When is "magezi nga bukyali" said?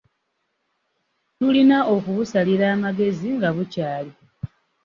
2.83-4.11